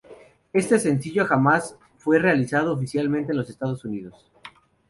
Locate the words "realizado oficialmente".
2.17-3.33